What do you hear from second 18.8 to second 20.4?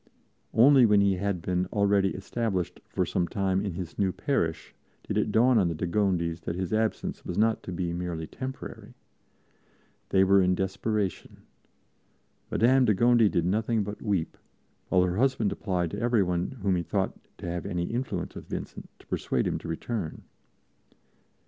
to persuade him to return.